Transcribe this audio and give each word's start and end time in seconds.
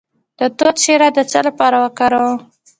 د 0.39 0.41
توت 0.57 0.75
شیره 0.83 1.09
د 1.17 1.19
څه 1.31 1.39
لپاره 1.47 1.77
وکاروم؟ 1.83 2.37